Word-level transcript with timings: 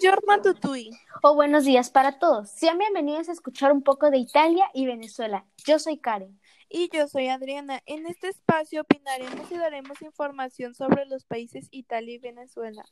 Buongiorno 0.00 0.32
a 0.32 0.40
tutti. 0.40 0.90
O 1.22 1.34
buenos 1.34 1.66
días 1.66 1.90
para 1.90 2.18
todos. 2.18 2.48
Sean 2.48 2.78
bienvenidos 2.78 3.28
a 3.28 3.32
escuchar 3.32 3.70
un 3.70 3.82
poco 3.82 4.10
de 4.10 4.16
Italia 4.16 4.64
y 4.72 4.86
Venezuela. 4.86 5.44
Yo 5.66 5.78
soy 5.78 5.98
Karen. 5.98 6.40
Y 6.70 6.88
yo 6.90 7.06
soy 7.06 7.28
Adriana. 7.28 7.82
En 7.84 8.06
este 8.06 8.28
espacio 8.28 8.80
opinaremos 8.80 9.52
y 9.52 9.58
daremos 9.58 10.00
información 10.00 10.74
sobre 10.74 11.04
los 11.04 11.26
países 11.26 11.68
Italia 11.70 12.14
y 12.14 12.18
Venezuela. 12.18 12.82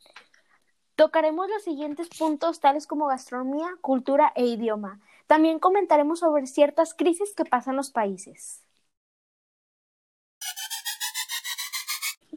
Tocaremos 0.93 1.49
los 1.49 1.63
siguientes 1.63 2.09
puntos 2.09 2.59
tales 2.59 2.85
como 2.85 3.07
gastronomía, 3.07 3.69
cultura 3.81 4.31
e 4.35 4.45
idioma. 4.45 4.99
También 5.25 5.57
comentaremos 5.57 6.19
sobre 6.19 6.45
ciertas 6.45 6.93
crisis 6.93 7.33
que 7.33 7.43
pasan 7.43 7.75
los 7.75 7.89
países. 7.89 8.68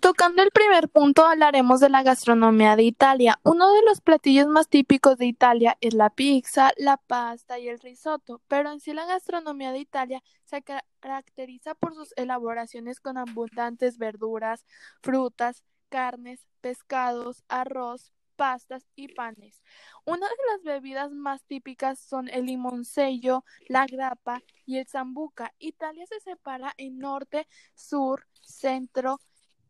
Tocando 0.02 0.42
el 0.42 0.50
primer 0.50 0.88
punto, 0.88 1.24
hablaremos 1.24 1.78
de 1.78 1.88
la 1.88 2.02
gastronomía 2.02 2.74
de 2.74 2.82
Italia. 2.82 3.38
Uno 3.44 3.72
de 3.72 3.82
los 3.82 4.00
platillos 4.00 4.48
más 4.48 4.68
típicos 4.68 5.16
de 5.16 5.26
Italia 5.26 5.78
es 5.80 5.94
la 5.94 6.10
pizza, 6.10 6.72
la 6.76 6.96
pasta 6.96 7.60
y 7.60 7.68
el 7.68 7.78
risotto, 7.78 8.42
pero 8.48 8.72
en 8.72 8.80
sí 8.80 8.94
la 8.94 9.06
gastronomía 9.06 9.70
de 9.70 9.78
Italia 9.78 10.20
se 10.42 10.64
caracteriza 10.98 11.76
por 11.76 11.94
sus 11.94 12.12
elaboraciones 12.16 12.98
con 12.98 13.16
abundantes 13.16 13.96
verduras, 13.96 14.66
frutas, 15.02 15.62
carnes, 15.88 16.48
pescados, 16.60 17.44
arroz, 17.46 18.12
pastas 18.34 18.84
y 18.96 19.06
panes. 19.06 19.62
Una 20.04 20.26
de 20.26 20.34
las 20.50 20.64
bebidas 20.64 21.12
más 21.12 21.44
típicas 21.44 22.00
son 22.00 22.28
el 22.28 22.46
limoncello, 22.46 23.44
la 23.68 23.86
grappa 23.86 24.42
y 24.66 24.78
el 24.78 24.86
sambuca. 24.88 25.54
Italia 25.60 26.04
se 26.08 26.18
separa 26.18 26.74
en 26.76 26.98
norte, 26.98 27.46
sur, 27.76 28.26
centro 28.40 29.20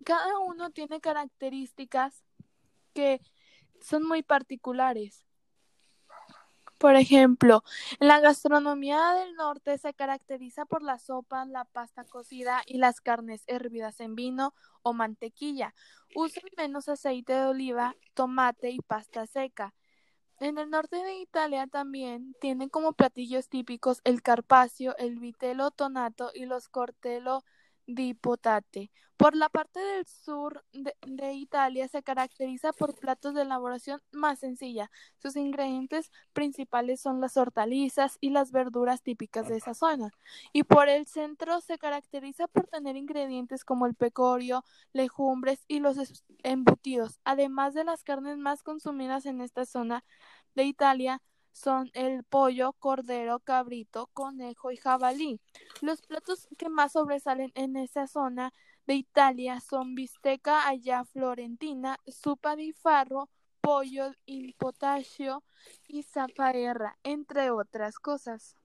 cada 0.02 0.38
uno 0.40 0.70
tiene 0.70 1.00
características 1.00 2.24
que 2.94 3.20
son 3.80 4.04
muy 4.04 4.22
particulares. 4.22 5.26
Por 6.78 6.96
ejemplo, 6.96 7.62
la 8.00 8.18
gastronomía 8.18 9.12
del 9.12 9.34
norte 9.36 9.78
se 9.78 9.94
caracteriza 9.94 10.64
por 10.64 10.82
la 10.82 10.98
sopa, 10.98 11.44
la 11.44 11.64
pasta 11.64 12.02
cocida 12.02 12.62
y 12.66 12.78
las 12.78 13.00
carnes 13.00 13.44
hervidas 13.46 14.00
en 14.00 14.16
vino 14.16 14.52
o 14.82 14.92
mantequilla. 14.92 15.74
Usan 16.16 16.42
menos 16.56 16.88
aceite 16.88 17.34
de 17.34 17.46
oliva, 17.46 17.94
tomate 18.14 18.70
y 18.70 18.80
pasta 18.80 19.28
seca. 19.28 19.74
En 20.40 20.58
el 20.58 20.70
norte 20.70 20.96
de 20.96 21.20
Italia 21.20 21.68
también 21.68 22.34
tienen 22.40 22.68
como 22.68 22.94
platillos 22.94 23.48
típicos 23.48 24.00
el 24.02 24.20
carpaccio, 24.20 24.96
el 24.98 25.20
vitello 25.20 25.70
tonato 25.70 26.32
y 26.34 26.46
los 26.46 26.68
cortello 26.68 27.44
di 27.86 28.14
potate. 28.14 28.90
Por 29.16 29.36
la 29.36 29.48
parte 29.48 29.78
del 29.78 30.04
sur 30.06 30.64
de, 30.72 31.32
Italia 31.34 31.86
se 31.86 32.02
caracteriza 32.02 32.72
por 32.72 32.94
platos 32.98 33.34
de 33.34 33.42
elaboración 33.42 34.02
más 34.10 34.40
sencilla. 34.40 34.90
Sus 35.18 35.36
ingredientes 35.36 36.10
principales 36.32 37.00
son 37.00 37.20
las 37.20 37.36
hortalizas 37.36 38.18
y 38.20 38.30
las 38.30 38.50
verduras 38.50 39.02
típicas 39.02 39.48
de 39.48 39.58
esa 39.58 39.74
zona. 39.74 40.10
Y 40.52 40.64
por 40.64 40.88
el 40.88 41.06
centro 41.06 41.60
se 41.60 41.78
caracteriza 41.78 42.48
por 42.48 42.66
tener 42.66 42.96
ingredientes 42.96 43.64
como 43.64 43.86
el 43.86 43.94
pecorio, 43.94 44.64
legumbres 44.92 45.64
y 45.68 45.78
los 45.78 46.24
embutidos, 46.42 47.20
además 47.22 47.74
de 47.74 47.84
las 47.84 48.02
carnes 48.02 48.38
más 48.38 48.64
consumidas 48.64 49.24
en 49.26 49.40
esta 49.40 49.66
zona 49.66 50.04
de 50.56 50.64
Italia 50.64 51.22
son 51.52 51.90
el 51.94 52.24
pollo, 52.24 52.72
cordero, 52.72 53.38
cabrito, 53.40 54.08
conejo 54.12 54.70
y 54.72 54.76
jabalí. 54.76 55.40
Los 55.80 56.02
platos 56.02 56.48
que 56.58 56.68
más 56.68 56.92
sobresalen 56.92 57.52
en 57.54 57.76
esa 57.76 58.06
zona 58.06 58.52
de 58.86 58.94
Italia 58.94 59.60
son 59.60 59.94
bisteca 59.94 60.66
allá 60.66 61.04
florentina, 61.04 61.98
sopa 62.06 62.56
di 62.56 62.72
farro, 62.72 63.28
pollo 63.60 64.12
in 64.26 64.52
potasio 64.58 65.44
y 65.86 66.02
zafaerra, 66.02 66.98
entre 67.04 67.50
otras 67.50 67.98
cosas. 67.98 68.56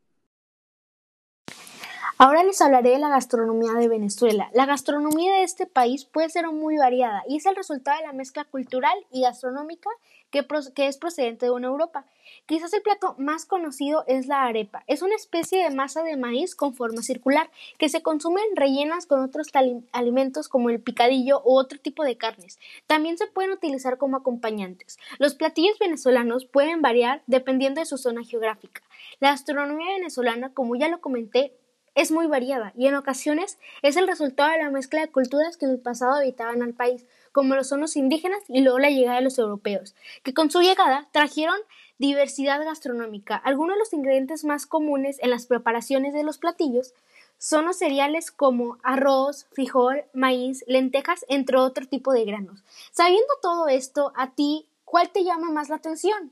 Ahora 2.20 2.44
les 2.44 2.60
hablaré 2.62 2.92
de 2.92 2.98
la 2.98 3.10
gastronomía 3.10 3.74
de 3.74 3.88
Venezuela. 3.88 4.50
La 4.54 4.66
gastronomía 4.66 5.34
de 5.34 5.44
este 5.44 5.68
país 5.68 6.06
puede 6.06 6.30
ser 6.30 6.48
muy 6.48 6.76
variada 6.76 7.24
y 7.28 7.38
es 7.38 7.46
el 7.46 7.56
resultado 7.56 8.00
de 8.00 8.08
la 8.08 8.14
mezcla 8.14 8.44
cultural 8.44 8.98
y 9.12 9.22
gastronómica 9.22 9.92
que, 10.32 10.46
es 10.88 10.98
procedente 10.98 11.46
de 11.46 11.52
una 11.52 11.68
Europa. 11.68 12.06
Quizás 12.46 12.74
el 12.74 12.82
plato 12.82 13.16
más 13.18 13.46
conocido 13.46 14.04
es 14.08 14.28
la 14.28 14.44
arepa. 14.44 14.84
Es 14.88 15.02
una 15.02 15.16
especie 15.16 15.64
de 15.64 15.74
masa 15.74 16.04
de 16.04 16.18
maíz 16.18 16.56
con 16.56 16.76
forma 16.76 17.02
circular 17.02 17.50
que 17.78 17.90
se 17.90 18.02
consume 18.02 18.42
rellenas 18.56 19.06
con 19.06 19.22
otros 19.22 19.48
alimentos 19.92 20.50
como 20.50 20.70
el 20.70 20.82
picadillo 20.82 21.42
u 21.46 21.58
otro 21.58 21.80
tipo 21.80 22.04
de 22.04 22.18
carnes. 22.18 22.60
También 22.86 23.18
se 23.18 23.28
pueden 23.28 23.52
utilizar 23.52 23.98
como 23.98 24.18
acompañantes. 24.18 25.00
Los 25.20 25.36
platillos 25.36 25.80
venezolanos 25.80 26.46
pueden 26.46 26.82
variar 26.82 27.24
dependiendo 27.28 27.80
de 27.80 27.86
su 27.86 27.98
zona 27.98 28.24
geográfica. 28.24 28.82
La 29.20 29.32
gastronomía 29.32 29.94
venezolana, 29.94 30.54
como 30.54 30.76
ya 30.76 30.90
lo 30.90 31.02
comenté, 31.02 31.54
es 31.98 32.12
muy 32.12 32.28
variada 32.28 32.74
y 32.78 32.86
en 32.86 32.94
ocasiones 32.94 33.58
es 33.82 33.98
el 33.98 34.08
resultado 34.08 34.52
de 34.52 34.60
la 34.60 34.70
mezcla 34.70 35.02
de 35.02 35.08
culturas 35.08 35.58
que 35.58 35.66
en 35.66 35.72
el 35.72 35.80
pasado 35.80 36.14
habitaban 36.14 36.62
al 36.62 36.76
país, 36.76 37.08
como 37.38 37.54
lo 37.54 37.64
son 37.64 37.82
los 37.82 37.96
indígenas 37.96 38.42
y 38.48 38.62
luego 38.62 38.80
la 38.80 38.90
llegada 38.90 39.18
de 39.18 39.24
los 39.24 39.38
europeos, 39.38 39.94
que 40.24 40.34
con 40.34 40.50
su 40.50 40.60
llegada 40.62 41.08
trajeron 41.12 41.60
diversidad 42.00 42.66
gastronómica. 42.66 43.36
Algunos 43.36 43.76
de 43.76 43.80
los 43.82 43.94
ingredientes 43.94 44.44
más 44.44 44.66
comunes 44.66 45.20
en 45.22 45.30
las 45.30 45.46
preparaciones 45.46 46.16
de 46.16 46.24
los 46.24 46.40
platillos 46.40 46.96
son 47.38 47.66
los 47.66 47.78
cereales 47.78 48.32
como 48.32 48.80
arroz, 48.82 49.46
frijol, 49.52 50.06
maíz, 50.16 50.64
lentejas, 50.66 51.26
entre 51.30 51.58
otro 51.58 51.86
tipo 51.86 52.12
de 52.12 52.26
granos. 52.26 52.64
Sabiendo 52.92 53.32
todo 53.40 53.68
esto, 53.68 54.14
a 54.16 54.32
ti, 54.32 54.68
¿cuál 54.84 55.12
te 55.12 55.24
llama 55.24 55.52
más 55.52 55.70
la 55.70 55.76
atención? 55.76 56.32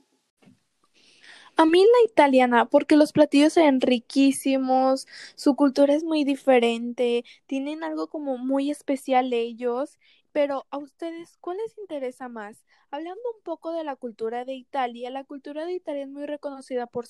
A 1.55 1.66
mí 1.67 1.83
la 1.83 2.11
italiana, 2.11 2.66
porque 2.66 2.95
los 2.95 3.11
platillos 3.11 3.53
se 3.53 3.61
ven 3.61 3.79
riquísimos, 3.79 5.07
su 5.35 5.55
cultura 5.55 5.93
es 5.93 6.03
muy 6.03 6.23
diferente, 6.23 7.23
tienen 7.45 7.83
algo 7.83 8.07
como 8.07 8.39
muy 8.39 8.72
especial 8.72 9.31
ellos, 9.31 9.99
pero 10.35 10.68
a 10.69 10.79
ustedes, 10.79 11.38
¿cuál 11.40 11.56
les 11.56 11.78
interesa 11.78 12.28
más? 12.28 12.66
Hablando 12.91 13.22
un 13.38 13.41
poco 13.41 13.72
de 13.72 13.85
la 13.85 13.96
cultura 13.96 14.44
de 14.44 14.53
Italia, 14.53 15.09
la 15.09 15.23
cultura 15.23 15.66
de 15.66 15.72
Italia 15.72 16.03
es 16.03 16.09
muy 16.09 16.25
reconocida 16.25 16.88
por 16.88 17.06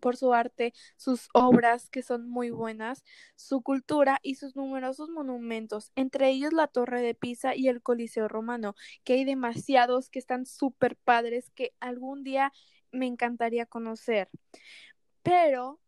por 0.00 0.16
su 0.16 0.32
arte, 0.32 0.72
sus 0.96 1.28
obras 1.34 1.90
que 1.90 2.00
son 2.00 2.26
muy 2.26 2.48
buenas, 2.48 3.04
su 3.34 3.60
cultura 3.60 4.20
y 4.22 4.36
sus 4.36 4.56
numerosos 4.56 5.10
monumentos, 5.10 5.92
entre 5.96 6.30
ellos 6.30 6.54
la 6.54 6.66
Torre 6.66 7.02
de 7.02 7.14
Pisa 7.14 7.54
y 7.54 7.68
el 7.68 7.82
Coliseo 7.82 8.26
Romano, 8.26 8.74
que 9.04 9.12
hay 9.12 9.26
demasiados 9.26 10.08
que 10.08 10.18
están 10.18 10.46
súper 10.46 10.96
padres 10.96 11.50
que 11.50 11.74
algún 11.78 12.22
día 12.22 12.54
me 12.90 13.06
encantaría 13.06 13.66
conocer. 13.66 14.30
Pero 15.22 15.78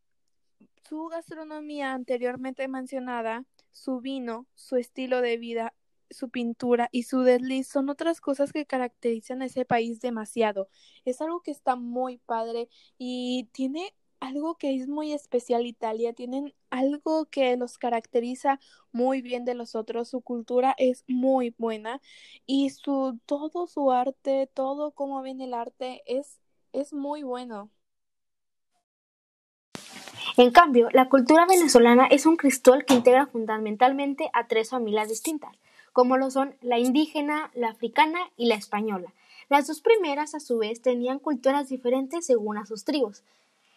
su 0.86 1.06
gastronomía 1.06 1.94
anteriormente 1.94 2.68
mencionada, 2.68 3.46
su 3.70 4.00
vino, 4.00 4.46
su 4.54 4.76
estilo 4.76 5.22
de 5.22 5.38
vida, 5.38 5.72
su 6.10 6.30
pintura 6.30 6.88
y 6.92 7.04
su 7.04 7.20
desliz 7.20 7.68
son 7.68 7.90
otras 7.90 8.20
cosas 8.20 8.52
que 8.52 8.66
caracterizan 8.66 9.42
a 9.42 9.46
ese 9.46 9.64
país 9.64 10.00
demasiado. 10.00 10.68
Es 11.04 11.20
algo 11.20 11.40
que 11.40 11.50
está 11.50 11.76
muy 11.76 12.18
padre 12.18 12.68
y 12.98 13.48
tiene 13.52 13.94
algo 14.20 14.56
que 14.56 14.74
es 14.74 14.88
muy 14.88 15.12
especial 15.12 15.66
Italia, 15.66 16.12
tienen 16.12 16.54
algo 16.70 17.26
que 17.26 17.56
los 17.56 17.78
caracteriza 17.78 18.58
muy 18.92 19.22
bien 19.22 19.44
de 19.44 19.54
los 19.54 19.74
otros, 19.74 20.08
su 20.08 20.20
cultura 20.22 20.74
es 20.78 21.04
muy 21.06 21.54
buena 21.56 22.00
y 22.46 22.70
su 22.70 23.18
todo 23.26 23.66
su 23.66 23.92
arte, 23.92 24.48
todo 24.52 24.92
como 24.92 25.22
ven 25.22 25.40
el 25.40 25.54
arte 25.54 26.02
es 26.06 26.40
es 26.72 26.92
muy 26.92 27.22
bueno. 27.22 27.70
En 30.36 30.52
cambio, 30.52 30.88
la 30.92 31.08
cultura 31.08 31.46
venezolana 31.46 32.06
es 32.06 32.24
un 32.24 32.36
cristal 32.36 32.84
que 32.84 32.94
integra 32.94 33.26
fundamentalmente 33.26 34.30
a 34.32 34.46
tres 34.46 34.70
familias 34.70 35.08
distintas, 35.08 35.50
como 35.98 36.16
lo 36.16 36.30
son 36.30 36.54
la 36.60 36.78
indígena, 36.78 37.50
la 37.54 37.70
africana 37.70 38.20
y 38.36 38.46
la 38.46 38.54
española. 38.54 39.12
Las 39.48 39.66
dos 39.66 39.80
primeras, 39.80 40.32
a 40.36 40.38
su 40.38 40.56
vez, 40.56 40.80
tenían 40.80 41.18
culturas 41.18 41.70
diferentes 41.70 42.24
según 42.24 42.56
a 42.56 42.66
sus 42.66 42.84
tribus. 42.84 43.24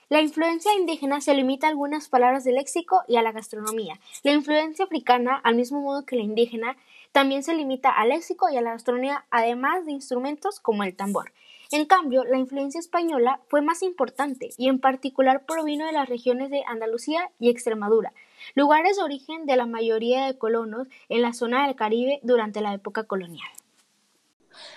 La 0.07 0.21
influencia 0.21 0.71
indígena 0.75 1.19
se 1.19 1.33
limita 1.33 1.65
a 1.65 1.71
algunas 1.71 2.09
palabras 2.09 2.44
del 2.44 2.57
léxico 2.57 3.01
y 3.07 3.15
a 3.15 3.23
la 3.23 3.31
gastronomía. 3.31 4.00
La 4.21 4.33
influencia 4.33 4.85
africana, 4.85 5.41
al 5.44 5.56
mismo 5.56 5.81
modo 5.81 6.06
que 6.06 6.15
la 6.15 6.21
indígena, 6.21 6.77
también 7.12 7.41
se 7.41 7.56
limita 7.56 7.89
al 7.89 8.09
léxico 8.09 8.51
y 8.51 8.57
a 8.57 8.62
la 8.62 8.74
gastronomía, 8.74 9.25
además 9.31 9.88
de 9.88 9.94
instrumentos 9.94 10.59
como 10.59 10.83
el 10.83 10.95
tambor. 10.95 11.33
En 11.71 11.85
cambio, 11.85 12.25
la 12.25 12.38
influencia 12.38 12.81
española 12.81 13.39
fue 13.47 13.62
más 13.62 13.81
importante 13.81 14.50
y 14.57 14.68
en 14.68 14.79
particular 14.79 15.45
provino 15.45 15.85
de 15.85 15.94
las 15.94 16.09
regiones 16.09 16.50
de 16.50 16.63
Andalucía 16.68 17.31
y 17.39 17.50
Extremadura, 17.50 18.12
lugares 18.56 18.97
de 18.97 19.03
origen 19.03 19.45
de 19.45 19.56
la 19.56 19.65
mayoría 19.65 20.25
de 20.25 20.38
colonos 20.38 20.89
en 21.07 21.21
la 21.21 21.31
zona 21.31 21.65
del 21.65 21.77
Caribe 21.77 22.19
durante 22.23 22.59
la 22.59 22.73
época 22.73 23.06
colonial. 23.06 23.47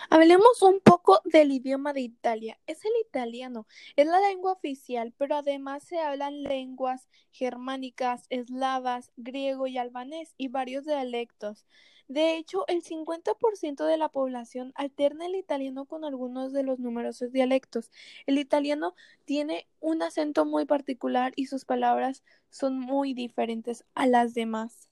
Hablemos 0.09 0.63
un 0.63 0.79
poco 0.79 1.21
del 1.25 1.51
idioma 1.51 1.93
de 1.93 2.03
Italia. 2.03 2.59
Es 2.69 2.85
el 2.85 2.93
italiano, 3.05 3.67
es 3.97 4.07
la 4.07 4.21
lengua 4.21 4.53
oficial, 4.53 5.13
pero 5.19 5.35
además 5.35 5.83
se 5.83 5.99
hablan 5.99 6.45
lenguas 6.45 7.09
germánicas, 7.33 8.27
eslavas, 8.31 9.11
griego 9.17 9.67
y 9.67 9.79
albanés 9.79 10.35
y 10.37 10.47
varios 10.47 10.85
dialectos. 10.85 11.65
De 12.09 12.37
hecho, 12.37 12.65
el 12.69 12.83
50% 12.83 13.87
de 13.87 13.97
la 13.97 14.09
población 14.09 14.73
alterna 14.75 15.27
el 15.27 15.37
italiano 15.37 15.87
con 15.87 16.05
algunos 16.05 16.53
de 16.53 16.63
los 16.63 16.79
numerosos 16.79 17.33
dialectos. 17.33 17.91
El 18.27 18.39
italiano 18.39 18.95
tiene 19.25 19.67
un 19.81 20.03
acento 20.03 20.45
muy 20.45 20.67
particular 20.67 21.33
y 21.37 21.47
sus 21.47 21.65
palabras 21.65 22.23
son 22.51 22.79
muy 22.79 23.15
diferentes 23.15 23.85
a 23.95 24.07
las 24.07 24.35
demás. 24.35 24.91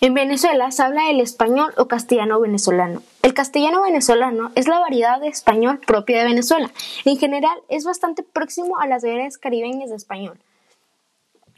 En 0.00 0.14
Venezuela 0.14 0.70
se 0.70 0.84
habla 0.84 1.10
el 1.10 1.18
español 1.20 1.72
o 1.76 1.88
castellano 1.88 2.38
venezolano. 2.38 3.02
El 3.24 3.34
castellano 3.34 3.82
venezolano 3.82 4.52
es 4.54 4.68
la 4.68 4.78
variedad 4.78 5.20
de 5.20 5.26
español 5.26 5.80
propia 5.84 6.20
de 6.20 6.28
Venezuela. 6.28 6.70
En 7.04 7.18
general 7.18 7.58
es 7.68 7.84
bastante 7.84 8.22
próximo 8.22 8.78
a 8.78 8.86
las 8.86 9.02
variedades 9.02 9.38
caribeñas 9.38 9.90
de 9.90 9.96
español. 9.96 10.38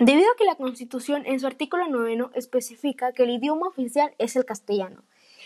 Debido 0.01 0.33
a 0.33 0.37
que 0.39 0.47
la 0.47 0.55
Constitución 0.55 1.25
en 1.27 1.41
su 1.41 1.47
artículo 1.47 1.87
noveno 1.87 2.31
especifica 2.33 3.13
que 3.13 3.25
el 3.25 3.31
idioma 3.33 3.69
oficial 3.69 4.15
es 4.17 4.35
el 4.35 4.47
castellano. 4.47 5.03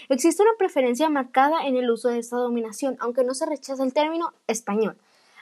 Existe 0.09 0.45
una 0.45 0.53
preferencia 0.57 1.09
marcada 1.09 1.67
en 1.67 1.77
el 1.77 1.91
uso 1.91 2.09
de 2.09 2.21
esta 2.21 2.37
dominación, 2.37 2.97
aunque 3.01 3.25
no 3.25 3.35
se 3.35 3.47
rechaza 3.47 3.83
el 3.83 3.93
término 3.93 4.33
español. 4.47 4.97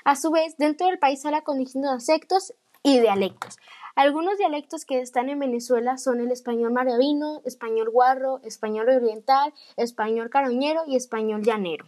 A 0.05 0.17
su 0.17 0.31
vez, 0.31 0.56
dentro 0.56 0.87
del 0.87 0.99
país 0.99 1.20
se 1.20 1.29
habla 1.29 1.43
con 1.43 1.59
distintos 1.59 1.91
acentos 1.91 2.55
y 2.82 3.00
dialectos. 3.00 3.59
Algunos 3.97 4.38
dialectos 4.38 4.87
que 4.87 5.00
están 5.00 5.29
en 5.29 5.41
Venezuela 5.41 5.99
son 5.99 6.20
el 6.20 6.31
español 6.31 6.73
maravino, 6.73 7.43
español 7.44 7.91
guarro, 7.91 8.41
español 8.44 8.88
oriental, 8.88 9.53
español 9.76 10.31
caroñero 10.31 10.85
y 10.87 10.97
español 10.97 11.43
llanero. 11.43 11.85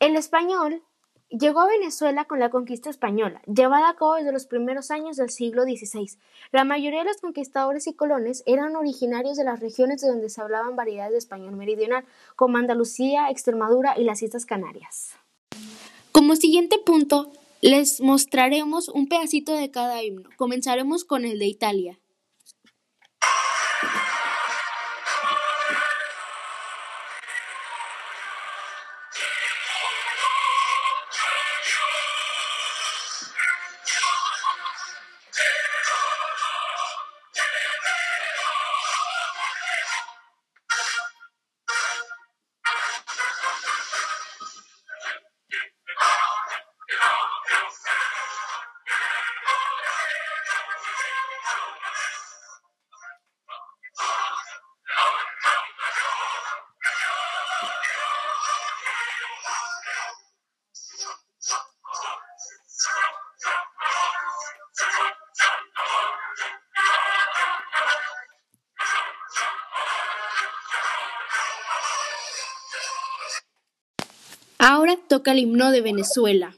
El 0.00 0.16
español 0.16 0.82
llegó 1.38 1.60
a 1.60 1.68
Venezuela 1.68 2.24
con 2.24 2.38
la 2.38 2.50
conquista 2.50 2.90
española, 2.90 3.42
llevada 3.46 3.88
a 3.88 3.96
cabo 3.96 4.14
desde 4.14 4.32
los 4.32 4.46
primeros 4.46 4.90
años 4.90 5.16
del 5.16 5.30
siglo 5.30 5.64
XVI. 5.64 6.18
La 6.52 6.64
mayoría 6.64 7.00
de 7.00 7.06
los 7.06 7.20
conquistadores 7.20 7.86
y 7.86 7.94
colones 7.94 8.42
eran 8.46 8.76
originarios 8.76 9.36
de 9.36 9.44
las 9.44 9.60
regiones 9.60 10.00
de 10.00 10.08
donde 10.08 10.30
se 10.30 10.40
hablaban 10.40 10.76
variedades 10.76 11.12
de 11.12 11.18
español 11.18 11.56
meridional, 11.56 12.04
como 12.36 12.58
Andalucía, 12.58 13.30
Extremadura 13.30 13.98
y 13.98 14.04
las 14.04 14.22
Islas 14.22 14.46
Canarias. 14.46 15.14
Como 16.12 16.36
siguiente 16.36 16.78
punto, 16.78 17.32
les 17.60 18.00
mostraremos 18.00 18.88
un 18.88 19.08
pedacito 19.08 19.52
de 19.52 19.70
cada 19.70 20.02
himno. 20.02 20.28
Comenzaremos 20.36 21.04
con 21.04 21.24
el 21.24 21.38
de 21.38 21.46
Italia. 21.46 21.98
Toca 75.14 75.30
el 75.30 75.38
himno 75.38 75.70
de 75.70 75.80
Venezuela. 75.80 76.56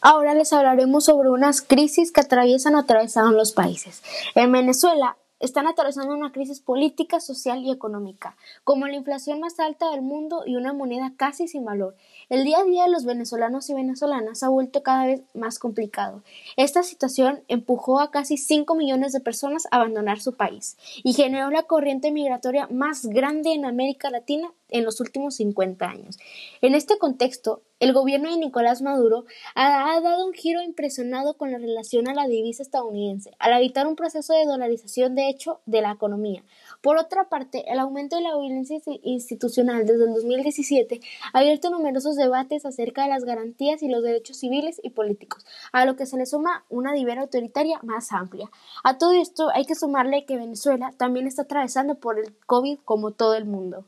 Ahora 0.00 0.34
les 0.34 0.52
hablaremos 0.52 1.04
sobre 1.04 1.30
unas 1.30 1.62
crisis 1.62 2.12
que 2.12 2.20
atraviesan 2.20 2.76
o 2.76 2.78
atravesaron 2.78 3.36
los 3.36 3.52
países. 3.52 4.02
En 4.36 4.52
Venezuela 4.52 5.16
están 5.40 5.66
atravesando 5.66 6.14
una 6.14 6.32
crisis 6.32 6.60
política, 6.60 7.20
social 7.20 7.62
y 7.62 7.70
económica, 7.70 8.36
como 8.64 8.86
la 8.86 8.96
inflación 8.96 9.40
más 9.40 9.60
alta 9.60 9.90
del 9.90 10.02
mundo 10.02 10.44
y 10.46 10.56
una 10.56 10.72
moneda 10.72 11.12
casi 11.16 11.48
sin 11.48 11.64
valor. 11.64 11.96
El 12.28 12.44
día 12.44 12.58
a 12.58 12.64
día 12.64 12.84
de 12.84 12.90
los 12.90 13.04
venezolanos 13.04 13.68
y 13.70 13.74
venezolanas 13.74 14.42
ha 14.42 14.48
vuelto 14.48 14.82
cada 14.82 15.06
vez 15.06 15.22
más 15.34 15.58
complicado. 15.58 16.22
Esta 16.56 16.82
situación 16.82 17.42
empujó 17.48 18.00
a 18.00 18.10
casi 18.10 18.36
5 18.36 18.74
millones 18.74 19.12
de 19.12 19.20
personas 19.20 19.66
a 19.70 19.76
abandonar 19.76 20.20
su 20.20 20.34
país 20.34 20.76
y 21.02 21.12
generó 21.12 21.50
la 21.50 21.64
corriente 21.64 22.10
migratoria 22.10 22.68
más 22.70 23.06
grande 23.06 23.52
en 23.52 23.64
América 23.64 24.10
Latina 24.10 24.52
en 24.68 24.84
los 24.84 25.00
últimos 25.00 25.36
50 25.36 25.88
años. 25.88 26.18
En 26.60 26.74
este 26.74 26.98
contexto, 26.98 27.62
el 27.78 27.92
gobierno 27.92 28.30
de 28.30 28.38
Nicolás 28.38 28.80
Maduro 28.80 29.26
ha, 29.54 30.00
dado 30.00 30.26
un 30.26 30.32
giro 30.32 30.62
impresionado 30.62 31.36
con 31.36 31.52
la 31.52 31.58
relación 31.58 32.08
a 32.08 32.14
la 32.14 32.26
divisa 32.26 32.62
estadounidense, 32.62 33.32
al 33.38 33.52
evitar 33.52 33.86
un 33.86 33.96
proceso 33.96 34.32
de 34.32 34.46
dolarización 34.46 35.14
de 35.14 35.28
hecho 35.28 35.60
de 35.66 35.82
la 35.82 35.92
economía. 35.92 36.42
Por 36.80 36.96
otra 36.96 37.28
parte, 37.28 37.70
el 37.70 37.78
aumento 37.78 38.16
de 38.16 38.22
la 38.22 38.34
violencia 38.36 38.78
institucional 39.02 39.84
desde 39.84 40.04
el 40.04 40.14
2017 40.14 41.00
ha 41.34 41.38
abierto 41.38 41.68
numerosos 41.68 42.16
debates 42.16 42.64
acerca 42.64 43.02
de 43.02 43.10
las 43.10 43.24
garantías 43.24 43.82
y 43.82 43.88
los 43.88 44.02
derechos 44.02 44.38
civiles 44.38 44.80
y 44.82 44.90
políticos, 44.90 45.44
a 45.72 45.84
lo 45.84 45.96
que 45.96 46.06
se 46.06 46.16
le 46.16 46.24
suma 46.24 46.64
una 46.70 46.94
divera 46.94 47.22
autoritaria 47.22 47.78
más 47.82 48.10
amplia. 48.10 48.50
A 48.84 48.96
todo 48.96 49.12
esto 49.12 49.50
hay 49.52 49.66
que 49.66 49.74
sumarle 49.74 50.24
que 50.24 50.38
Venezuela 50.38 50.94
también 50.96 51.26
está 51.26 51.42
atravesando 51.42 51.96
por 51.96 52.18
el 52.18 52.34
COVID 52.46 52.78
como 52.84 53.10
todo 53.10 53.34
el 53.34 53.44
mundo. 53.44 53.84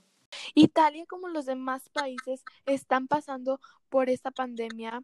Italia, 0.54 1.04
como 1.06 1.28
los 1.28 1.47
demás 1.47 1.88
países, 1.90 2.44
están 2.66 3.08
pasando 3.08 3.61
por 3.88 4.11
esta 4.11 4.30
pandemia 4.30 5.02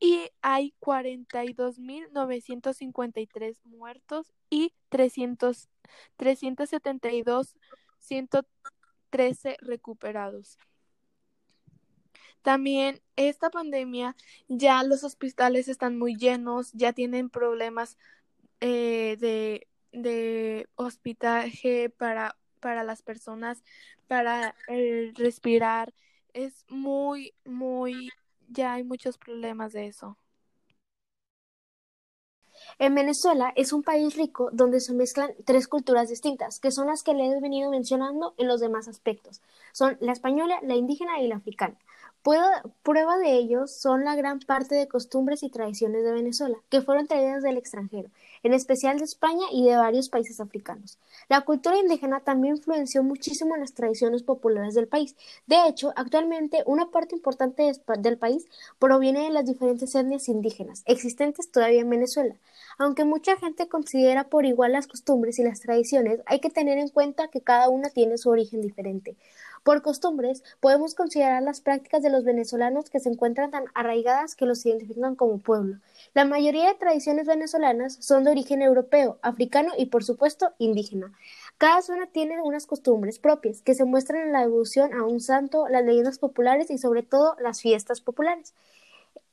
y 0.00 0.30
hay 0.40 0.74
42.953 0.80 3.62
muertos 3.64 4.32
y 4.48 4.72
300, 4.88 5.68
372, 6.16 7.54
113 7.98 9.58
recuperados. 9.60 10.58
También 12.42 13.02
esta 13.16 13.50
pandemia 13.50 14.16
ya 14.48 14.82
los 14.82 15.04
hospitales 15.04 15.68
están 15.68 15.98
muy 15.98 16.16
llenos, 16.16 16.72
ya 16.72 16.94
tienen 16.94 17.28
problemas 17.28 17.98
eh, 18.60 19.18
de, 19.20 19.68
de 19.92 20.66
hospitaje 20.76 21.90
para, 21.90 22.38
para 22.60 22.84
las 22.84 23.02
personas, 23.02 23.62
para 24.08 24.54
respirar. 25.14 25.92
Es 26.32 26.64
muy, 26.68 27.34
muy 27.44 28.08
ya 28.50 28.74
hay 28.74 28.84
muchos 28.84 29.18
problemas 29.18 29.72
de 29.72 29.86
eso. 29.88 30.16
En 32.80 32.94
Venezuela 32.96 33.52
es 33.56 33.72
un 33.72 33.82
país 33.84 34.16
rico 34.16 34.50
donde 34.52 34.80
se 34.80 34.92
mezclan 34.92 35.32
tres 35.44 35.68
culturas 35.68 36.08
distintas, 36.08 36.58
que 36.58 36.72
son 36.72 36.88
las 36.88 37.02
que 37.04 37.14
les 37.14 37.32
he 37.32 37.40
venido 37.40 37.70
mencionando 37.70 38.34
en 38.38 38.48
los 38.48 38.60
demás 38.60 38.88
aspectos. 38.88 39.40
Son 39.72 39.96
la 40.00 40.12
española, 40.12 40.58
la 40.62 40.74
indígena 40.74 41.20
y 41.20 41.28
la 41.28 41.36
africana. 41.36 41.76
Prueba 42.82 43.18
de 43.18 43.32
ello 43.34 43.66
son 43.66 44.04
la 44.04 44.16
gran 44.16 44.40
parte 44.40 44.74
de 44.74 44.88
costumbres 44.88 45.42
y 45.42 45.50
tradiciones 45.50 46.04
de 46.04 46.12
Venezuela, 46.12 46.58
que 46.68 46.82
fueron 46.82 47.06
traídas 47.06 47.42
del 47.42 47.56
extranjero, 47.56 48.10
en 48.42 48.52
especial 48.52 48.98
de 48.98 49.04
España 49.04 49.44
y 49.52 49.64
de 49.64 49.76
varios 49.76 50.08
países 50.08 50.40
africanos. 50.40 50.98
La 51.28 51.42
cultura 51.42 51.78
indígena 51.78 52.20
también 52.20 52.56
influenció 52.56 53.02
muchísimo 53.02 53.54
en 53.54 53.60
las 53.60 53.74
tradiciones 53.74 54.22
populares 54.22 54.74
del 54.74 54.88
país. 54.88 55.16
De 55.46 55.56
hecho, 55.68 55.92
actualmente 55.96 56.62
una 56.66 56.90
parte 56.90 57.14
importante 57.14 57.72
del 57.98 58.18
país 58.18 58.46
proviene 58.78 59.24
de 59.24 59.30
las 59.30 59.46
diferentes 59.46 59.94
etnias 59.94 60.28
indígenas 60.28 60.82
existentes 60.86 61.50
todavía 61.50 61.80
en 61.80 61.90
Venezuela. 61.90 62.34
Aunque 62.78 63.04
mucha 63.04 63.36
gente 63.36 63.68
considera 63.68 64.24
por 64.24 64.46
igual 64.46 64.72
las 64.72 64.86
costumbres 64.86 65.38
y 65.38 65.42
las 65.44 65.60
tradiciones, 65.60 66.20
hay 66.26 66.40
que 66.40 66.50
tener 66.50 66.78
en 66.78 66.88
cuenta 66.88 67.28
que 67.28 67.42
cada 67.42 67.68
una 67.68 67.90
tiene 67.90 68.16
su 68.16 68.30
origen 68.30 68.62
diferente. 68.62 69.16
Por 69.62 69.82
costumbres, 69.82 70.42
podemos 70.58 70.94
considerar 70.94 71.42
las 71.42 71.60
prácticas 71.60 72.02
de 72.02 72.08
los 72.08 72.24
venezolanos 72.24 72.88
que 72.88 72.98
se 72.98 73.10
encuentran 73.10 73.50
tan 73.50 73.64
arraigadas 73.74 74.34
que 74.34 74.46
los 74.46 74.64
identifican 74.64 75.16
como 75.16 75.38
pueblo. 75.38 75.76
La 76.14 76.24
mayoría 76.24 76.68
de 76.68 76.78
tradiciones 76.78 77.26
venezolanas 77.26 77.98
son 78.00 78.24
de 78.24 78.30
origen 78.30 78.62
europeo, 78.62 79.18
africano 79.20 79.72
y, 79.76 79.86
por 79.86 80.02
supuesto, 80.02 80.52
indígena. 80.56 81.12
Cada 81.58 81.82
zona 81.82 82.06
tiene 82.06 82.40
unas 82.40 82.66
costumbres 82.66 83.18
propias 83.18 83.60
que 83.60 83.74
se 83.74 83.84
muestran 83.84 84.22
en 84.22 84.32
la 84.32 84.40
devoción 84.40 84.94
a 84.94 85.04
un 85.04 85.20
santo, 85.20 85.68
las 85.68 85.84
leyendas 85.84 86.18
populares 86.18 86.70
y, 86.70 86.78
sobre 86.78 87.02
todo, 87.02 87.36
las 87.38 87.60
fiestas 87.60 88.00
populares. 88.00 88.54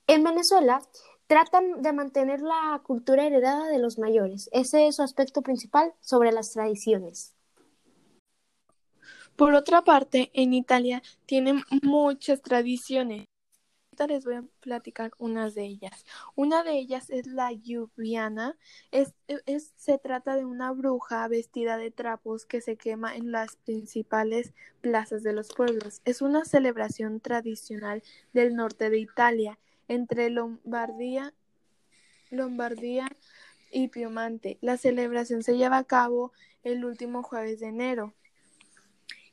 En 0.07 0.25
Venezuela, 0.25 0.81
tratan 1.27 1.81
de 1.81 1.93
mantener 1.93 2.41
la 2.41 2.81
cultura 2.85 3.25
heredada 3.25 3.67
de 3.69 3.79
los 3.79 3.97
mayores. 3.97 4.49
Ese 4.51 4.87
es 4.87 4.97
su 4.97 5.03
aspecto 5.03 5.41
principal 5.41 5.93
sobre 6.01 6.33
las 6.33 6.51
tradiciones. 6.51 7.36
Por 9.37 9.53
otra 9.53 9.83
parte, 9.83 10.31
en 10.33 10.55
Italia 10.55 11.03
tienen 11.27 11.61
muchas 11.83 12.41
tradiciones. 12.41 13.27
Ahorita 13.91 14.07
les 14.07 14.25
voy 14.25 14.33
a 14.33 14.43
platicar 14.61 15.11
unas 15.19 15.53
de 15.53 15.63
ellas. 15.63 16.07
Una 16.33 16.63
de 16.63 16.79
ellas 16.79 17.11
es 17.11 17.27
la 17.27 17.51
Lluviana. 17.51 18.57
Es, 18.89 19.13
se 19.75 19.99
trata 19.99 20.35
de 20.35 20.43
una 20.43 20.71
bruja 20.71 21.27
vestida 21.27 21.77
de 21.77 21.91
trapos 21.91 22.47
que 22.47 22.61
se 22.61 22.77
quema 22.77 23.15
en 23.15 23.31
las 23.31 23.57
principales 23.57 24.55
plazas 24.81 25.21
de 25.21 25.33
los 25.33 25.49
pueblos. 25.49 26.01
Es 26.03 26.23
una 26.23 26.43
celebración 26.43 27.19
tradicional 27.19 28.01
del 28.33 28.55
norte 28.55 28.89
de 28.89 28.97
Italia, 28.97 29.59
entre 29.87 30.31
Lombardía, 30.31 31.31
Lombardía 32.31 33.07
y 33.71 33.89
Piemonte. 33.89 34.57
La 34.61 34.77
celebración 34.77 35.43
se 35.43 35.57
lleva 35.57 35.77
a 35.77 35.83
cabo 35.83 36.33
el 36.63 36.85
último 36.85 37.21
jueves 37.21 37.59
de 37.59 37.67
enero 37.67 38.15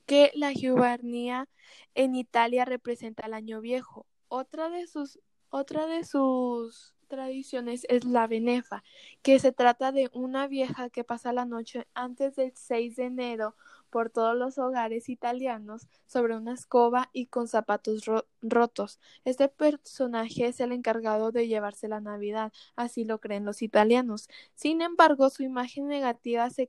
que 0.06 0.30
la 0.34 0.52
Giovanía 0.52 1.48
en 1.94 2.14
Italia 2.14 2.64
representa 2.64 3.26
el 3.26 3.34
año 3.34 3.60
viejo. 3.60 4.06
Otra 4.28 4.68
de 4.68 4.86
sus, 4.86 5.20
de 5.50 6.04
sus 6.04 6.94
tradiciones 7.08 7.86
es 7.88 8.04
la 8.04 8.26
benefa, 8.26 8.82
que 9.22 9.38
se 9.38 9.52
trata 9.52 9.92
de 9.92 10.10
una 10.12 10.48
vieja 10.48 10.90
que 10.90 11.04
pasa 11.04 11.32
la 11.32 11.44
noche 11.44 11.86
antes 11.94 12.34
del 12.36 12.52
6 12.54 12.96
de 12.96 13.04
enero 13.04 13.54
por 13.90 14.10
todos 14.10 14.36
los 14.36 14.58
hogares 14.58 15.08
italianos 15.08 15.86
sobre 16.06 16.36
una 16.36 16.54
escoba 16.54 17.10
y 17.12 17.26
con 17.26 17.46
zapatos 17.46 18.04
rotos. 18.42 18.98
Este 19.24 19.48
personaje 19.48 20.48
es 20.48 20.58
el 20.58 20.72
encargado 20.72 21.30
de 21.30 21.46
llevarse 21.46 21.86
la 21.86 22.00
Navidad, 22.00 22.52
así 22.74 23.04
lo 23.04 23.20
creen 23.20 23.44
los 23.44 23.62
italianos. 23.62 24.28
Sin 24.54 24.82
embargo, 24.82 25.30
su 25.30 25.44
imagen 25.44 25.86
negativa 25.86 26.50
se, 26.50 26.68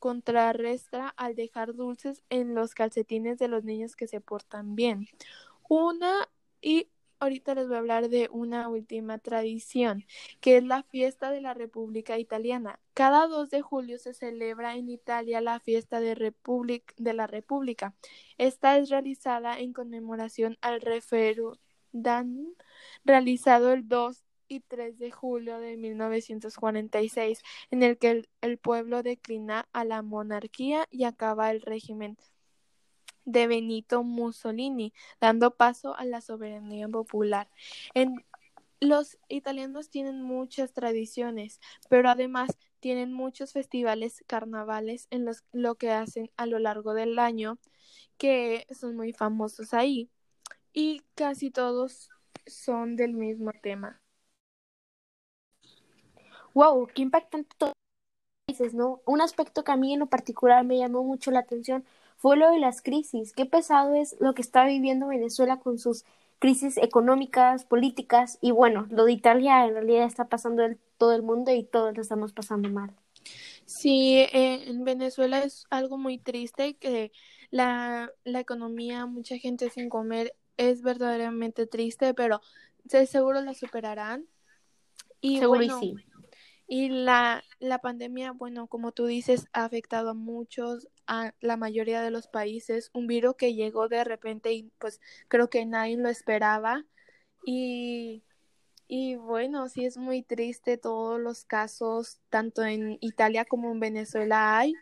contrarresta 0.00 1.08
al 1.08 1.36
dejar 1.36 1.74
dulces 1.74 2.24
en 2.30 2.56
los 2.56 2.74
calcetines 2.74 3.38
de 3.38 3.46
los 3.46 3.62
niños 3.62 3.94
que 3.94 4.08
se 4.08 4.20
portan 4.20 4.74
bien. 4.74 5.06
Una 5.68 6.28
y 6.60 6.88
ahorita 7.20 7.54
les 7.54 7.68
voy 7.68 7.76
a 7.76 7.78
hablar 7.78 8.08
de 8.08 8.28
una 8.32 8.68
última 8.68 9.18
tradición, 9.18 10.04
que 10.40 10.56
es 10.56 10.64
la 10.64 10.82
fiesta 10.82 11.30
de 11.30 11.40
la 11.40 11.54
República 11.54 12.18
Italiana. 12.18 12.80
Cada 12.94 13.28
2 13.28 13.50
de 13.50 13.62
julio 13.62 13.98
se 13.98 14.14
celebra 14.14 14.74
en 14.76 14.88
Italia 14.88 15.40
la 15.40 15.60
fiesta 15.60 16.00
de, 16.00 16.34
la 16.96 17.26
República. 17.26 17.94
Esta 18.38 18.78
es 18.78 18.88
realizada 18.90 19.58
en 19.60 19.72
conmemoración 19.72 20.58
al 20.62 20.80
referéndum 20.80 21.54
realizado 23.04 23.72
el 23.72 23.88
2 23.88 24.24
y 24.50 24.60
3 24.60 24.98
de 24.98 25.10
julio 25.10 25.58
de 25.60 25.76
1946, 25.76 27.42
en 27.70 27.82
el 27.82 27.96
que 27.98 28.24
el, 28.40 28.58
pueblo 28.58 29.02
declina 29.02 29.68
a 29.72 29.84
la 29.84 30.02
monarquía 30.02 30.86
y 30.90 31.04
acaba 31.04 31.50
el 31.50 31.62
régimen 31.62 32.18
de 33.24 33.46
Benito 33.46 34.02
Mussolini, 34.02 34.92
dando 35.20 35.56
paso 35.56 35.96
a 35.96 36.04
la 36.04 36.20
soberanía 36.20 36.88
popular. 36.88 37.48
En, 37.94 38.24
los 38.80 39.18
italianos 39.28 39.90
tienen 39.90 40.22
muchas 40.22 40.72
tradiciones, 40.72 41.60
pero 41.88 42.08
además 42.08 42.50
tienen 42.80 43.12
muchos 43.12 43.52
festivales 43.52 44.24
carnavales 44.26 45.06
en 45.10 45.26
los 45.26 45.44
lo 45.52 45.74
que 45.74 45.90
hacen 45.90 46.30
a 46.38 46.46
lo 46.46 46.58
largo 46.58 46.94
del 46.94 47.18
año 47.18 47.58
que 48.16 48.66
son 48.70 48.96
muy 48.96 49.12
famosos 49.12 49.74
ahí 49.74 50.10
y 50.72 51.02
casi 51.14 51.50
todos 51.50 52.10
son 52.46 52.96
del 52.96 53.14
mismo 53.14 53.52
tema. 53.62 53.99
Wow, 56.54 56.88
qué 56.94 57.02
impactante 57.02 57.54
todo 57.56 57.72
dices, 58.48 58.74
¿no? 58.74 59.00
Un 59.06 59.20
aspecto 59.20 59.64
que 59.64 59.72
a 59.72 59.76
mí 59.76 59.92
en 59.92 60.00
lo 60.00 60.06
particular 60.06 60.64
me 60.64 60.78
llamó 60.78 61.04
mucho 61.04 61.30
la 61.30 61.40
atención 61.40 61.84
fue 62.16 62.36
lo 62.36 62.50
de 62.50 62.58
las 62.58 62.82
crisis. 62.82 63.32
Qué 63.32 63.46
pesado 63.46 63.94
es 63.94 64.16
lo 64.20 64.34
que 64.34 64.42
está 64.42 64.66
viviendo 64.66 65.06
Venezuela 65.06 65.58
con 65.58 65.78
sus 65.78 66.04
crisis 66.38 66.76
económicas, 66.78 67.64
políticas 67.64 68.38
y 68.40 68.50
bueno, 68.50 68.86
lo 68.90 69.04
de 69.04 69.12
Italia 69.12 69.64
en 69.66 69.74
realidad 69.74 70.04
está 70.04 70.26
pasando 70.26 70.64
en 70.64 70.78
todo 70.98 71.14
el 71.14 71.22
mundo 71.22 71.52
y 71.52 71.64
todos 71.64 71.94
lo 71.94 72.02
estamos 72.02 72.32
pasando 72.32 72.68
mal. 72.70 72.92
Sí, 73.66 74.16
eh, 74.18 74.64
en 74.66 74.84
Venezuela 74.84 75.44
es 75.44 75.64
algo 75.70 75.96
muy 75.96 76.18
triste 76.18 76.74
que 76.74 77.12
la, 77.50 78.10
la 78.24 78.40
economía, 78.40 79.06
mucha 79.06 79.38
gente 79.38 79.70
sin 79.70 79.88
comer, 79.88 80.34
es 80.56 80.82
verdaderamente 80.82 81.66
triste, 81.66 82.14
pero 82.14 82.40
seguro 83.06 83.40
la 83.42 83.54
superarán. 83.54 84.26
Y 85.20 85.38
seguro 85.38 85.62
y 85.62 85.70
sí. 85.70 85.96
Y 86.72 86.88
la, 86.88 87.42
la 87.58 87.80
pandemia, 87.80 88.30
bueno, 88.30 88.68
como 88.68 88.92
tú 88.92 89.06
dices, 89.06 89.48
ha 89.52 89.64
afectado 89.64 90.10
a 90.10 90.14
muchos, 90.14 90.86
a 91.08 91.34
la 91.40 91.56
mayoría 91.56 92.00
de 92.00 92.12
los 92.12 92.28
países. 92.28 92.90
Un 92.94 93.08
virus 93.08 93.34
que 93.36 93.54
llegó 93.54 93.88
de 93.88 94.04
repente 94.04 94.52
y 94.52 94.70
pues 94.78 95.00
creo 95.26 95.50
que 95.50 95.66
nadie 95.66 95.96
lo 95.96 96.08
esperaba. 96.08 96.84
Y, 97.44 98.22
y 98.88 99.16
bueno, 99.16 99.68
sí 99.68 99.84
es 99.84 99.96
muy 99.96 100.22
triste 100.22 100.78
todos 100.78 101.20
los 101.20 101.44
casos, 101.44 102.20
tanto 102.30 102.62
en 102.64 102.98
Italia 103.00 103.44
como 103.46 103.72
en 103.72 103.80
Venezuela 103.80 104.58
hay, 104.58 104.74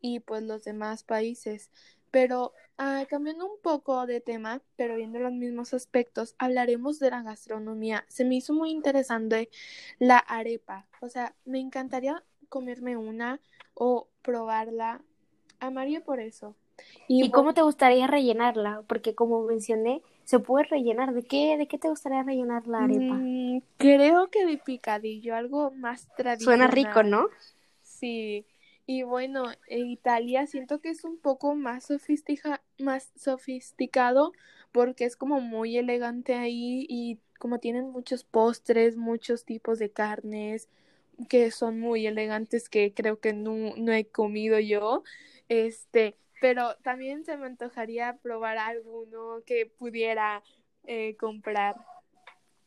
y 0.00 0.20
pues 0.20 0.42
los 0.44 0.64
demás 0.64 1.04
países. 1.04 1.70
Pero 2.10 2.54
ah, 2.78 3.04
cambiando 3.08 3.46
un 3.46 3.60
poco 3.62 4.06
de 4.06 4.20
tema, 4.20 4.60
pero 4.76 4.96
viendo 4.96 5.18
los 5.18 5.32
mismos 5.32 5.74
aspectos, 5.74 6.34
hablaremos 6.38 6.98
de 6.98 7.10
la 7.10 7.22
gastronomía. 7.22 8.04
Se 8.08 8.24
me 8.24 8.36
hizo 8.36 8.52
muy 8.52 8.70
interesante 8.70 9.50
la 9.98 10.18
arepa. 10.18 10.86
O 11.00 11.08
sea, 11.08 11.34
me 11.44 11.60
encantaría 11.60 12.22
comerme 12.48 12.96
una 12.96 13.40
o 13.74 14.08
probarla. 14.22 15.02
Amaría 15.60 16.02
por 16.02 16.20
eso. 16.20 16.56
¿Y, 17.06 17.30
cómo 17.30 17.54
te 17.54 17.62
gustaría 17.62 18.06
rellenarla? 18.06 18.82
Porque 18.86 19.14
como 19.14 19.42
mencioné, 19.44 20.02
se 20.24 20.38
puede 20.38 20.64
rellenar. 20.64 21.12
¿De 21.12 21.22
qué, 21.22 21.56
de 21.56 21.68
qué 21.68 21.78
te 21.78 21.88
gustaría 21.88 22.22
rellenar 22.22 22.66
la 22.66 22.84
arepa? 22.84 23.14
Mm, 23.14 23.62
creo 23.76 24.28
que 24.30 24.44
de 24.46 24.58
picadillo, 24.58 25.34
algo 25.34 25.70
más 25.70 26.08
tradicional. 26.16 26.58
Suena 26.58 26.66
rico, 26.68 27.02
¿no? 27.02 27.28
Sí. 27.82 28.46
Y 28.86 29.02
bueno, 29.02 29.44
en 29.68 29.86
Italia 29.86 30.46
siento 30.46 30.80
que 30.80 30.90
es 30.90 31.04
un 31.04 31.18
poco 31.18 31.54
más, 31.54 31.84
sofistica 31.84 32.62
más 32.78 33.12
sofisticado 33.16 34.32
porque 34.72 35.04
es 35.04 35.16
como 35.16 35.40
muy 35.40 35.78
elegante 35.78 36.34
ahí 36.34 36.84
y 36.88 37.18
como 37.38 37.60
tienen 37.60 37.90
muchos 37.90 38.24
postres, 38.24 38.96
muchos 38.96 39.44
tipos 39.44 39.78
de 39.78 39.90
carnes 39.90 40.68
que 41.28 41.50
son 41.50 41.80
muy 41.80 42.06
elegantes 42.06 42.68
que 42.68 42.92
creo 42.92 43.20
que 43.20 43.32
no, 43.32 43.74
no 43.76 43.92
he 43.92 44.06
comido 44.06 44.58
yo. 44.58 45.02
Este, 45.48 46.16
pero 46.40 46.76
también 46.82 47.24
se 47.24 47.36
me 47.36 47.46
antojaría 47.46 48.18
probar 48.22 48.58
alguno 48.58 49.42
que 49.46 49.66
pudiera 49.66 50.42
eh, 50.86 51.16
comprar. 51.16 51.76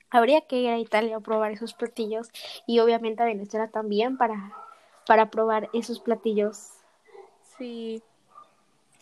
Habría 0.10 0.42
que 0.48 0.62
ir 0.62 0.70
a 0.70 0.80
Italia 0.80 1.18
a 1.18 1.22
probar 1.22 1.52
esos 1.52 1.74
platillos 1.74 2.30
y 2.66 2.80
obviamente 2.80 3.22
a 3.22 3.26
Venezuela 3.26 3.68
también 3.68 4.18
para 4.18 4.54
para 5.08 5.32
probar 5.32 5.70
esos 5.74 6.00
platillos. 6.00 6.74
Sí. 7.58 8.04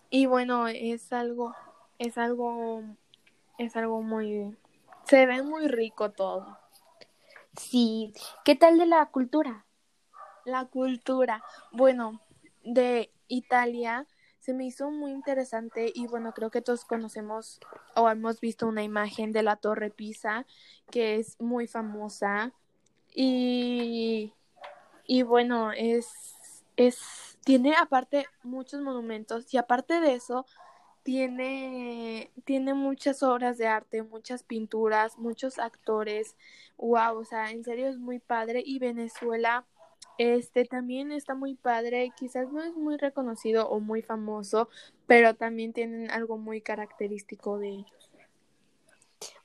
Y 0.09 0.27
bueno, 0.27 0.67
es 0.67 1.11
algo, 1.11 1.53
es 1.99 2.17
algo, 2.17 2.83
es 3.57 3.75
algo 3.75 4.01
muy, 4.01 4.55
se 5.05 5.25
ve 5.25 5.41
muy 5.41 5.67
rico 5.67 6.11
todo. 6.11 6.57
Sí. 7.57 8.13
¿Qué 8.43 8.55
tal 8.55 8.77
de 8.77 8.85
la 8.85 9.05
cultura? 9.07 9.65
La 10.45 10.65
cultura. 10.65 11.43
Bueno, 11.71 12.21
de 12.63 13.11
Italia 13.27 14.05
se 14.39 14.53
me 14.53 14.65
hizo 14.65 14.91
muy 14.91 15.11
interesante 15.11 15.91
y 15.93 16.05
bueno, 16.05 16.33
creo 16.33 16.51
que 16.51 16.61
todos 16.61 16.85
conocemos 16.85 17.59
o 17.95 18.07
hemos 18.09 18.39
visto 18.39 18.67
una 18.67 18.83
imagen 18.83 19.31
de 19.31 19.41
la 19.41 19.55
Torre 19.55 19.89
Pisa 19.89 20.45
que 20.91 21.15
es 21.15 21.41
muy 21.41 21.65
famosa 21.65 22.53
y, 23.15 24.33
y 25.07 25.23
bueno, 25.23 25.71
es, 25.71 26.11
es, 26.77 27.37
tiene 27.43 27.75
aparte 27.75 28.25
muchos 28.43 28.81
monumentos 28.81 29.53
y 29.53 29.57
aparte 29.57 29.99
de 29.99 30.15
eso, 30.15 30.45
tiene, 31.05 32.31
tiene 32.45 32.73
muchas 32.73 33.21
obras 33.21 33.59
de 33.59 33.67
arte, 33.67 34.01
muchas 34.01 34.41
pinturas, 34.41 35.19
muchos 35.19 35.59
actores. 35.59 36.35
Wow, 36.77 37.19
o 37.19 37.25
sea, 37.25 37.51
en 37.51 37.63
serio 37.63 37.87
es 37.87 37.97
muy 37.99 38.17
padre. 38.17 38.63
Y 38.65 38.79
Venezuela, 38.79 39.67
este 40.17 40.65
también 40.65 41.11
está 41.11 41.35
muy 41.35 41.53
padre. 41.53 42.11
Quizás 42.17 42.51
no 42.51 42.63
es 42.63 42.73
muy 42.75 42.97
reconocido 42.97 43.69
o 43.69 43.79
muy 43.79 44.01
famoso, 44.01 44.67
pero 45.05 45.35
también 45.35 45.73
tienen 45.73 46.09
algo 46.09 46.39
muy 46.39 46.61
característico 46.61 47.59
de 47.59 47.69
ellos. 47.69 48.09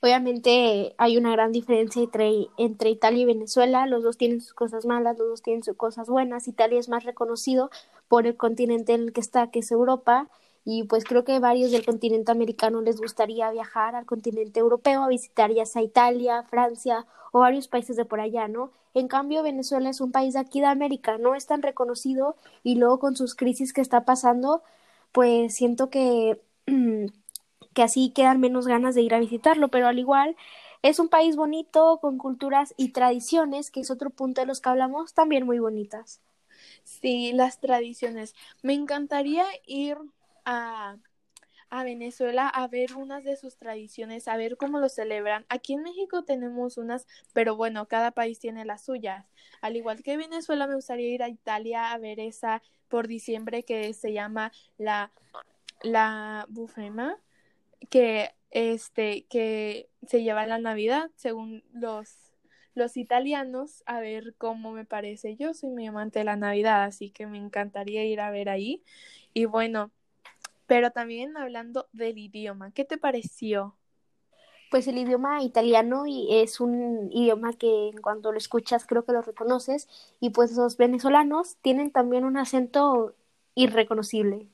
Obviamente 0.00 0.94
hay 0.98 1.16
una 1.16 1.32
gran 1.32 1.52
diferencia 1.52 2.02
entre, 2.02 2.48
entre 2.58 2.90
Italia 2.90 3.22
y 3.22 3.26
Venezuela. 3.26 3.86
Los 3.86 4.02
dos 4.02 4.16
tienen 4.16 4.40
sus 4.40 4.54
cosas 4.54 4.86
malas, 4.86 5.18
los 5.18 5.28
dos 5.28 5.42
tienen 5.42 5.62
sus 5.62 5.76
cosas 5.76 6.08
buenas. 6.08 6.48
Italia 6.48 6.78
es 6.78 6.88
más 6.88 7.04
reconocido 7.04 7.70
por 8.08 8.26
el 8.26 8.36
continente 8.36 8.94
en 8.94 9.02
el 9.02 9.12
que 9.12 9.20
está, 9.20 9.50
que 9.50 9.60
es 9.60 9.70
Europa 9.70 10.28
y 10.64 10.84
pues 10.84 11.04
creo 11.04 11.24
que 11.24 11.38
varios 11.38 11.70
del 11.70 11.84
continente 11.84 12.30
americano 12.32 12.82
les 12.82 13.00
gustaría 13.00 13.50
viajar 13.50 13.94
al 13.94 14.06
continente 14.06 14.60
europeo 14.60 15.02
a 15.02 15.08
visitar 15.08 15.50
ya 15.52 15.64
sea 15.66 15.82
Italia, 15.82 16.42
Francia 16.44 17.06
o 17.32 17.40
varios 17.40 17.68
países 17.68 17.96
de 17.96 18.04
por 18.04 18.20
allá, 18.20 18.48
¿no? 18.48 18.70
En 18.94 19.08
cambio, 19.08 19.42
Venezuela 19.42 19.88
es 19.90 20.00
un 20.00 20.12
país 20.12 20.34
de 20.34 20.40
aquí 20.40 20.60
de 20.60 20.66
América, 20.66 21.16
no 21.18 21.34
es 21.34 21.46
tan 21.46 21.62
reconocido 21.62 22.36
y 22.62 22.74
luego 22.76 22.98
con 22.98 23.16
sus 23.16 23.34
crisis 23.34 23.72
que 23.72 23.80
está 23.80 24.04
pasando, 24.04 24.62
pues 25.12 25.54
siento 25.54 25.90
que, 25.90 26.40
que 27.74 27.82
así 27.82 28.10
quedan 28.10 28.40
menos 28.40 28.66
ganas 28.66 28.94
de 28.94 29.02
ir 29.02 29.14
a 29.14 29.20
visitarlo, 29.20 29.68
pero 29.68 29.88
al 29.88 29.98
igual 29.98 30.36
es 30.82 30.98
un 30.98 31.08
país 31.08 31.36
bonito, 31.36 31.98
con 32.00 32.18
culturas 32.18 32.74
y 32.76 32.90
tradiciones, 32.90 33.70
que 33.70 33.80
es 33.80 33.90
otro 33.90 34.10
punto 34.10 34.40
de 34.40 34.46
los 34.46 34.60
que 34.60 34.68
hablamos, 34.70 35.14
también 35.14 35.46
muy 35.46 35.58
bonitas. 35.58 36.20
Sí, 36.84 37.32
las 37.32 37.60
tradiciones. 37.60 38.34
Me 38.62 38.74
encantaría 38.74 39.44
ir 39.66 39.96
a, 40.44 40.96
a 41.70 41.84
Venezuela 41.84 42.48
a 42.48 42.68
ver 42.68 42.94
unas 42.96 43.24
de 43.24 43.36
sus 43.36 43.56
tradiciones, 43.56 44.28
a 44.28 44.36
ver 44.36 44.56
cómo 44.56 44.80
lo 44.80 44.88
celebran. 44.88 45.46
Aquí 45.48 45.74
en 45.74 45.82
México 45.82 46.24
tenemos 46.24 46.78
unas, 46.78 47.06
pero 47.32 47.56
bueno, 47.56 47.86
cada 47.88 48.12
país 48.12 48.38
tiene 48.40 48.64
las 48.64 48.84
suyas. 48.84 49.26
Al 49.62 49.76
igual 49.76 50.02
que 50.02 50.16
Venezuela, 50.16 50.66
me 50.66 50.76
gustaría 50.76 51.08
ir 51.14 51.22
a 51.22 51.28
Italia 51.28 51.92
a 51.92 51.98
ver 51.98 52.20
esa 52.20 52.62
por 52.88 53.08
diciembre 53.08 53.64
que 53.64 53.92
se 53.94 54.12
llama 54.12 54.52
la, 54.78 55.12
la 55.82 56.46
bufema, 56.48 57.18
que 57.88 58.34
este, 58.50 59.26
que 59.26 59.88
se 60.06 60.22
lleva 60.22 60.46
la 60.46 60.58
Navidad, 60.58 61.10
según 61.16 61.62
los 61.72 62.30
los 62.74 62.96
italianos, 62.96 63.82
a 63.86 64.00
ver 64.00 64.34
cómo 64.38 64.72
me 64.72 64.84
parece. 64.84 65.36
Yo 65.36 65.54
soy 65.54 65.70
muy 65.70 65.86
amante 65.86 66.20
de 66.20 66.24
la 66.24 66.36
Navidad, 66.36 66.84
así 66.84 67.10
que 67.10 67.26
me 67.26 67.38
encantaría 67.38 68.04
ir 68.04 68.20
a 68.20 68.30
ver 68.30 68.48
ahí. 68.48 68.82
Y 69.34 69.44
bueno, 69.44 69.90
pero 70.66 70.90
también 70.90 71.36
hablando 71.36 71.88
del 71.92 72.18
idioma, 72.18 72.70
¿qué 72.72 72.84
te 72.84 72.96
pareció? 72.96 73.76
Pues 74.70 74.86
el 74.86 74.98
idioma 74.98 75.42
italiano 75.42 76.04
es 76.06 76.60
un 76.60 77.10
idioma 77.12 77.54
que 77.54 77.88
en 77.88 78.00
cuanto 78.00 78.30
lo 78.30 78.38
escuchas 78.38 78.86
creo 78.86 79.04
que 79.04 79.12
lo 79.12 79.20
reconoces 79.20 79.88
y 80.20 80.30
pues 80.30 80.52
los 80.52 80.76
venezolanos 80.76 81.56
tienen 81.60 81.90
también 81.90 82.24
un 82.24 82.36
acento 82.36 83.16
irreconocible. 83.56 84.46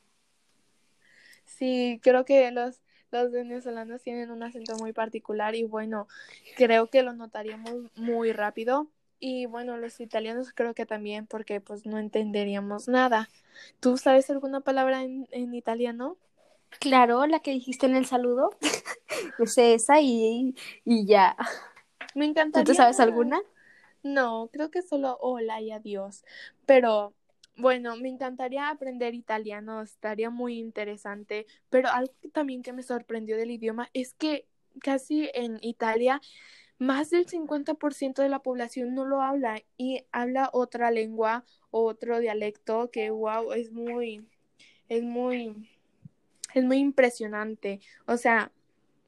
Sí, 1.45 2.01
creo 2.03 2.25
que 2.25 2.51
los, 2.51 2.81
los 3.23 3.33
venezolanos 3.33 4.03
tienen 4.03 4.31
un 4.31 4.43
acento 4.43 4.77
muy 4.77 4.93
particular 4.93 5.55
y 5.55 5.65
bueno, 5.65 6.09
creo 6.57 6.89
que 6.89 7.03
lo 7.03 7.13
notaríamos 7.13 7.75
muy 7.97 8.33
rápido 8.33 8.89
y 9.19 9.47
bueno, 9.47 9.77
los 9.77 10.01
italianos 10.01 10.53
creo 10.55 10.75
que 10.75 10.87
también 10.87 11.27
porque 11.27 11.61
pues 11.61 11.87
no 11.87 11.99
entenderíamos 11.99 12.89
nada. 12.89 13.29
¿Tú 13.81 13.97
sabes 13.97 14.29
alguna 14.31 14.61
palabra 14.61 15.03
en, 15.03 15.27
en 15.31 15.55
italiano? 15.55 16.17
Claro, 16.81 17.27
la 17.27 17.41
que 17.41 17.53
dijiste 17.53 17.87
en 17.87 17.97
el 17.97 18.07
saludo. 18.07 18.51
sé 19.47 19.75
esa 19.75 20.01
y, 20.01 20.55
y 20.85 21.07
ya. 21.07 21.37
Me 22.15 22.27
encantaría. 22.27 22.65
¿Tú 22.67 22.75
sabes 22.75 23.01
alguna? 23.01 23.41
No, 24.03 24.49
creo 24.53 24.71
que 24.71 24.83
solo 24.83 25.17
hola 25.21 25.61
y 25.61 25.73
adiós. 25.73 26.25
Pero 26.67 27.15
bueno, 27.57 27.97
me 27.97 28.09
encantaría 28.09 28.69
aprender 28.69 29.15
italiano, 29.15 29.83
estaría 29.83 30.31
muy 30.31 30.59
interesante. 30.59 31.47
Pero 31.71 31.89
algo 31.89 32.13
también 32.33 32.63
que 32.63 32.73
me 32.73 32.83
sorprendió 32.83 33.37
del 33.37 33.51
idioma 33.51 33.89
es 33.95 34.15
que 34.15 34.47
casi 34.81 35.31
en 35.35 35.59
Italia 35.63 36.21
más 36.79 37.11
del 37.11 37.27
50% 37.27 38.23
de 38.23 38.29
la 38.29 38.41
población 38.41 38.95
no 38.95 39.07
lo 39.07 39.23
habla 39.23 39.63
y 39.79 40.05
habla 40.13 40.51
otra 40.53 40.91
lengua, 40.91 41.45
otro 41.71 42.21
dialecto 42.21 42.91
que 42.91 43.11
wow, 43.11 43.53
es 43.53 43.73
muy 43.73 44.27
es 44.89 45.03
muy 45.03 45.71
es 46.55 46.65
muy 46.65 46.79
impresionante. 46.79 47.81
O 48.07 48.17
sea, 48.17 48.53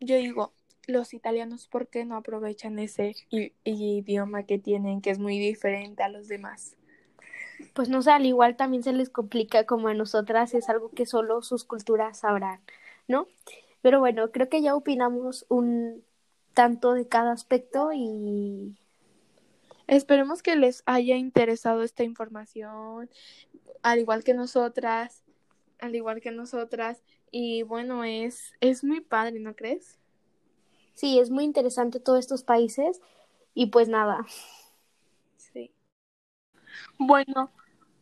yo 0.00 0.16
digo, 0.16 0.54
los 0.86 1.12
italianos 1.12 1.68
¿por 1.68 1.88
qué 1.88 2.04
no 2.06 2.16
aprovechan 2.16 2.78
ese 2.78 3.14
idioma 3.64 4.44
que 4.44 4.58
tienen 4.58 5.02
que 5.02 5.10
es 5.10 5.18
muy 5.18 5.38
diferente 5.38 6.02
a 6.02 6.08
los 6.08 6.28
demás? 6.28 6.78
Pues 7.74 7.88
no 7.88 8.02
sé, 8.02 8.10
al 8.10 8.26
igual 8.26 8.56
también 8.56 8.82
se 8.82 8.92
les 8.92 9.10
complica 9.10 9.64
como 9.66 9.88
a 9.88 9.94
nosotras, 9.94 10.54
es 10.54 10.68
algo 10.68 10.90
que 10.90 11.06
solo 11.06 11.42
sus 11.42 11.64
culturas 11.64 12.18
sabrán, 12.18 12.60
¿no? 13.08 13.26
Pero 13.82 14.00
bueno, 14.00 14.30
creo 14.30 14.48
que 14.48 14.62
ya 14.62 14.74
opinamos 14.74 15.46
un 15.48 16.04
tanto 16.54 16.92
de 16.92 17.06
cada 17.06 17.32
aspecto 17.32 17.90
y 17.92 18.76
esperemos 19.86 20.42
que 20.42 20.56
les 20.56 20.82
haya 20.86 21.16
interesado 21.16 21.82
esta 21.82 22.04
información, 22.04 23.10
al 23.82 23.98
igual 23.98 24.24
que 24.24 24.34
nosotras, 24.34 25.22
al 25.80 25.94
igual 25.94 26.20
que 26.20 26.30
nosotras, 26.30 27.02
y 27.30 27.62
bueno, 27.62 28.04
es, 28.04 28.52
es 28.60 28.84
muy 28.84 29.00
padre, 29.00 29.38
¿no 29.40 29.54
crees? 29.54 29.98
Sí, 30.94 31.18
es 31.20 31.30
muy 31.30 31.44
interesante 31.44 32.00
todos 32.00 32.18
estos 32.18 32.42
países 32.42 33.00
y 33.54 33.66
pues 33.66 33.88
nada. 33.88 34.26
Bueno, 36.98 37.50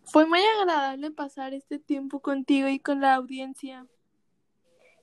fue 0.04 0.26
muy 0.26 0.40
agradable 0.58 1.10
pasar 1.10 1.54
este 1.54 1.78
tiempo 1.78 2.20
contigo 2.20 2.68
y 2.68 2.78
con 2.78 3.00
la 3.00 3.14
audiencia. 3.14 3.86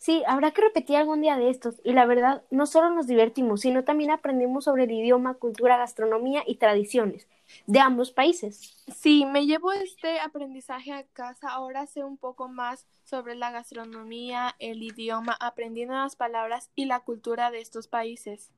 Sí, 0.03 0.21
habrá 0.27 0.51
que 0.51 0.62
repetir 0.62 0.97
algún 0.97 1.21
día 1.21 1.38
de 1.38 1.49
estos. 1.49 1.79
Y 1.84 1.93
la 1.93 2.06
verdad, 2.06 2.43
no 2.51 2.65
solo 2.65 2.89
nos 2.89 3.08
divertimos, 3.08 3.62
sino 3.62 3.86
también 3.86 4.12
aprendimos 4.12 4.65
sobre 4.65 4.84
el 4.84 4.91
idioma, 4.91 5.36
cultura, 5.36 5.77
gastronomía 5.77 6.43
y 6.45 6.56
tradiciones 6.56 7.27
de 7.67 7.79
ambos 7.79 8.12
países. 8.12 8.75
Sí, 8.93 9.25
me 9.25 9.45
llevo 9.45 9.71
este 9.71 10.19
aprendizaje 10.19 10.91
a 10.91 11.06
casa. 11.06 11.49
Ahora 11.51 11.86
sé 11.86 12.03
un 12.03 12.17
poco 12.17 12.49
más 12.49 12.86
sobre 13.06 13.36
la 13.36 13.51
gastronomía, 13.51 14.56
el 14.60 14.84
idioma, 14.84 15.38
aprendí 15.39 15.86
nuevas 15.86 16.17
palabras 16.17 16.69
y 16.75 16.84
la 16.84 16.99
cultura 16.99 17.49
de 17.49 17.62
estos 17.62 17.88
países. 17.88 18.51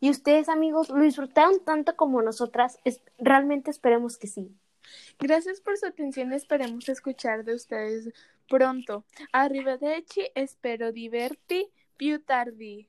Y 0.00 0.10
ustedes, 0.10 0.48
amigos, 0.48 0.88
lo 0.88 1.02
disfrutaron 1.02 1.62
tanto 1.64 1.94
como 1.94 2.22
nosotras. 2.22 2.78
Es, 2.84 3.02
realmente 3.18 3.70
esperemos 3.70 4.16
que 4.16 4.26
sí. 4.26 4.56
Gracias 5.18 5.60
por 5.60 5.76
su 5.76 5.86
atención. 5.86 6.32
Esperemos 6.32 6.88
escuchar 6.88 7.44
de 7.44 7.54
ustedes 7.54 8.08
pronto. 8.48 9.04
Arrivederci, 9.32 10.30
espero 10.34 10.92
diverti 10.92 11.70
più 11.96 12.20
tardi. 12.20 12.88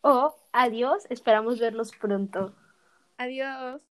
O 0.00 0.36
adiós, 0.52 1.06
esperamos 1.10 1.58
verlos 1.58 1.90
pronto. 1.92 2.54
Adiós. 3.18 3.93